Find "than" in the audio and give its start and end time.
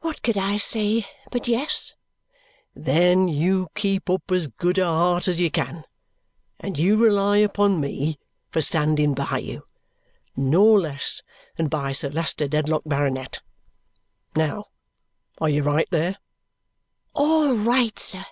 11.56-11.68